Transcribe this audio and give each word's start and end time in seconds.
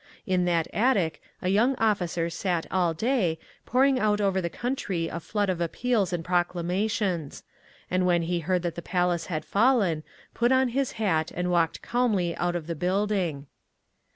In 0.25 0.45
that 0.45 0.67
attic 0.73 1.21
a 1.43 1.49
young 1.49 1.75
officer 1.75 2.27
sat 2.31 2.65
all 2.71 2.91
day, 2.95 3.37
pouring 3.67 3.99
out 3.99 4.19
over 4.19 4.41
the 4.41 4.49
country 4.49 5.07
a 5.07 5.19
flood 5.19 5.47
of 5.47 5.61
appeals 5.61 6.11
and 6.11 6.25
proclamations; 6.25 7.43
and 7.87 8.03
when 8.07 8.23
he 8.23 8.39
heard 8.39 8.63
that 8.63 8.73
the 8.73 8.81
Palace 8.81 9.27
had 9.27 9.45
fallen, 9.45 10.01
put 10.33 10.51
on 10.51 10.69
his 10.69 10.93
hat 10.93 11.31
and 11.35 11.51
walked 11.51 11.83
calmly 11.83 12.35
out 12.37 12.55
of 12.55 12.65
the 12.65 12.73
building…. 12.73 13.45